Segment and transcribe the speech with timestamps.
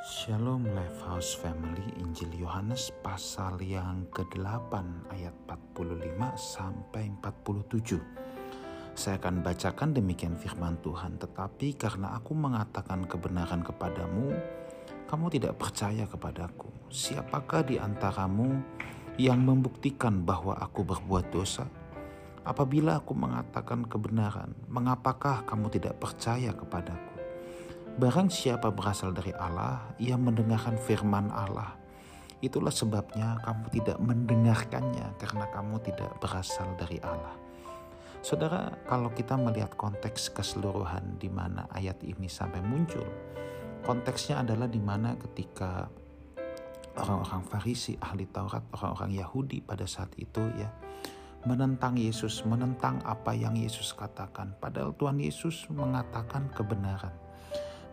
[0.00, 4.72] Shalom Life House Family Injil Yohanes pasal yang ke-8
[5.12, 8.00] ayat 45 sampai 47.
[8.96, 14.40] Saya akan bacakan demikian firman Tuhan, tetapi karena aku mengatakan kebenaran kepadamu,
[15.04, 16.72] kamu tidak percaya kepadaku.
[16.88, 18.56] Siapakah di antaramu
[19.20, 21.68] yang membuktikan bahwa aku berbuat dosa?
[22.40, 27.09] Apabila aku mengatakan kebenaran, mengapakah kamu tidak percaya kepadaku?
[27.98, 31.74] Barang siapa berasal dari Allah, ia mendengarkan firman Allah.
[32.40, 37.36] Itulah sebabnya kamu tidak mendengarkannya karena kamu tidak berasal dari Allah.
[38.20, 43.04] Saudara, kalau kita melihat konteks keseluruhan di mana ayat ini sampai muncul,
[43.84, 45.88] konteksnya adalah di mana ketika
[47.00, 50.68] orang-orang Farisi, ahli Taurat, orang-orang Yahudi pada saat itu ya
[51.48, 54.52] menentang Yesus, menentang apa yang Yesus katakan.
[54.60, 57.12] Padahal Tuhan Yesus mengatakan kebenaran.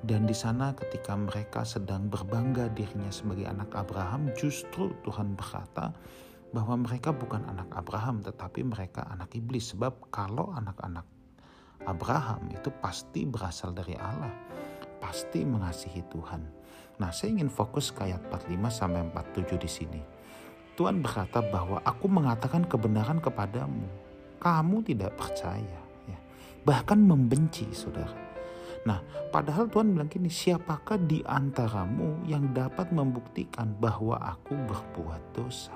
[0.05, 5.89] Dan di sana ketika mereka sedang berbangga dirinya sebagai anak Abraham, justru Tuhan berkata
[6.53, 9.73] bahwa mereka bukan anak Abraham tetapi mereka anak iblis.
[9.73, 11.05] Sebab kalau anak-anak
[11.89, 14.31] Abraham itu pasti berasal dari Allah,
[15.01, 16.41] pasti mengasihi Tuhan.
[16.97, 20.01] Nah, saya ingin fokus ke ayat 45 sampai 47 di sini.
[20.77, 23.85] Tuhan berkata bahwa aku mengatakan kebenaran kepadamu,
[24.37, 26.19] kamu tidak percaya, ya.
[26.61, 28.26] bahkan membenci, saudara.
[28.87, 29.03] Nah,
[29.35, 35.75] padahal Tuhan bilang gini, siapakah di antaramu yang dapat membuktikan bahwa aku berbuat dosa?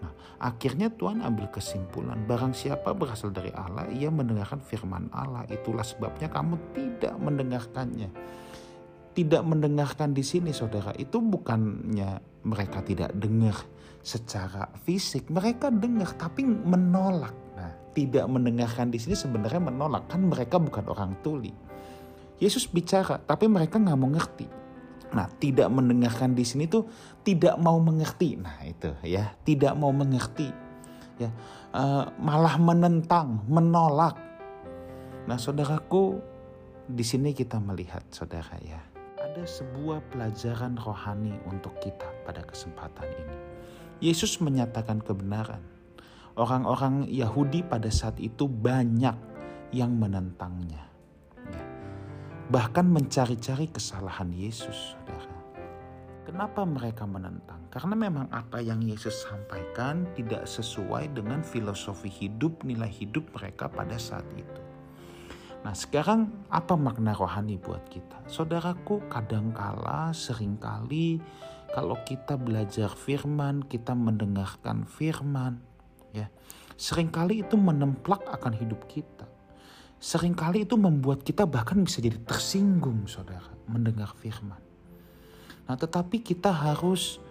[0.00, 0.08] Nah,
[0.40, 5.44] akhirnya Tuhan ambil kesimpulan, barang siapa berasal dari Allah, ia mendengarkan firman Allah.
[5.52, 8.08] Itulah sebabnya kamu tidak mendengarkannya.
[9.12, 13.60] Tidak mendengarkan di sini, saudara, itu bukannya mereka tidak dengar
[14.00, 17.36] secara fisik, mereka dengar tapi menolak.
[17.52, 21.52] Nah, tidak mendengarkan di sini sebenarnya menolak, kan mereka bukan orang tuli
[22.42, 24.50] Yesus bicara, tapi mereka nggak mau ngerti.
[25.14, 26.90] Nah, tidak mendengarkan di sini tuh
[27.22, 28.34] tidak mau mengerti.
[28.34, 30.50] Nah, itu ya, tidak mau mengerti.
[31.22, 31.30] Ya,
[31.70, 34.18] uh, malah menentang, menolak.
[35.30, 36.18] Nah, saudaraku,
[36.90, 38.82] di sini kita melihat, saudara ya,
[39.22, 43.38] ada sebuah pelajaran rohani untuk kita pada kesempatan ini.
[44.02, 45.62] Yesus menyatakan kebenaran.
[46.34, 49.14] Orang-orang Yahudi pada saat itu banyak
[49.70, 50.91] yang menentangnya
[52.52, 55.40] bahkan mencari-cari kesalahan Yesus, saudara.
[56.28, 57.64] Kenapa mereka menentang?
[57.72, 63.96] Karena memang apa yang Yesus sampaikan tidak sesuai dengan filosofi hidup, nilai hidup mereka pada
[63.96, 64.60] saat itu.
[65.64, 68.28] Nah sekarang apa makna rohani buat kita?
[68.28, 71.24] Saudaraku kadangkala sering kali
[71.72, 75.56] kalau kita belajar firman, kita mendengarkan firman,
[76.12, 76.28] ya
[76.76, 79.31] sering kali itu menemplak akan hidup kita
[80.02, 84.58] sering kali itu membuat kita bahkan bisa jadi tersinggung saudara mendengar firman.
[85.70, 87.22] Nah tetapi kita harus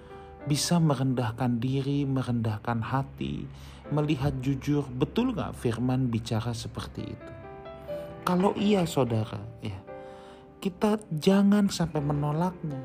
[0.48, 3.44] bisa merendahkan diri, merendahkan hati,
[3.92, 7.32] melihat jujur betul gak firman bicara seperti itu.
[8.24, 9.76] Kalau iya saudara ya
[10.64, 12.80] kita jangan sampai menolaknya.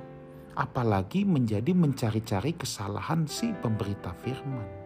[0.57, 4.86] Apalagi menjadi mencari-cari kesalahan si pemberita firman.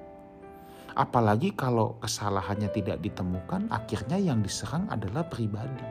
[0.99, 5.87] Apalagi kalau kesalahannya tidak ditemukan, akhirnya yang diserang adalah pribadi.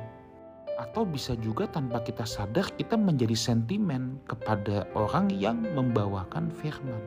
[0.80, 7.04] Atau bisa juga tanpa kita sadar kita menjadi sentimen kepada orang yang membawakan firman.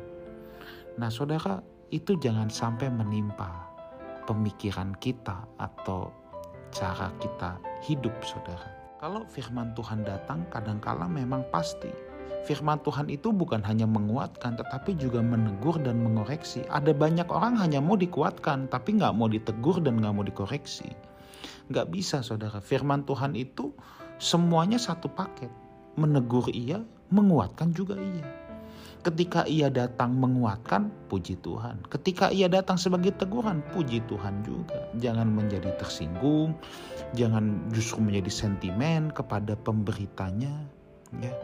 [1.00, 3.68] Nah saudara, itu jangan sampai menimpa
[4.28, 6.12] pemikiran kita atau
[6.72, 8.72] cara kita hidup saudara.
[9.00, 11.90] Kalau firman Tuhan datang kadangkala memang pasti
[12.42, 16.66] firman Tuhan itu bukan hanya menguatkan tetapi juga menegur dan mengoreksi.
[16.68, 20.90] Ada banyak orang hanya mau dikuatkan tapi nggak mau ditegur dan nggak mau dikoreksi.
[21.70, 23.70] Nggak bisa saudara, firman Tuhan itu
[24.18, 25.50] semuanya satu paket.
[25.94, 26.82] Menegur iya,
[27.12, 28.24] menguatkan juga iya.
[29.02, 31.82] Ketika ia datang menguatkan, puji Tuhan.
[31.90, 34.78] Ketika ia datang sebagai teguran, puji Tuhan juga.
[34.94, 36.54] Jangan menjadi tersinggung,
[37.18, 40.54] jangan justru menjadi sentimen kepada pemberitanya.
[41.18, 41.34] Ya,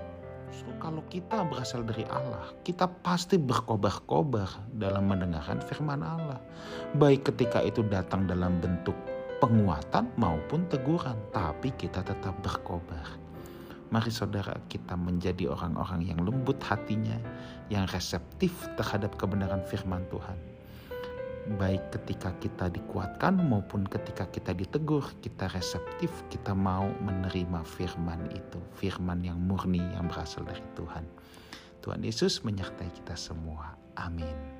[0.48, 6.40] Justru kalau kita berasal dari Allah, kita pasti berkobar-kobar dalam mendengarkan firman Allah.
[6.96, 8.96] Baik ketika itu datang dalam bentuk
[9.38, 13.20] penguatan maupun teguran, tapi kita tetap berkobar.
[13.88, 17.16] Mari saudara kita menjadi orang-orang yang lembut hatinya,
[17.72, 20.57] yang reseptif terhadap kebenaran firman Tuhan
[21.56, 28.60] baik ketika kita dikuatkan maupun ketika kita ditegur, kita reseptif, kita mau menerima firman itu,
[28.76, 31.08] firman yang murni yang berasal dari Tuhan.
[31.80, 33.72] Tuhan Yesus menyertai kita semua.
[33.96, 34.57] Amin.